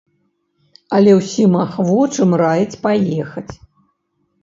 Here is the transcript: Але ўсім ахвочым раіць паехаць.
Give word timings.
Але 0.99 1.11
ўсім 1.19 1.53
ахвочым 1.65 2.29
раіць 2.45 2.79
паехаць. 2.89 3.49